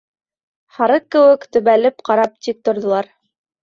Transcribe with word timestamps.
Һарыҡ 0.77 1.05
кеүек, 1.17 1.47
төбәлеп 1.59 2.05
ҡарап 2.11 2.37
тик 2.45 2.63
торҙолар. 2.69 3.17